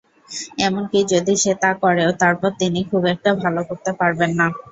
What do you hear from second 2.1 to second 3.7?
তারপরও তিনি খুব একটা ভালো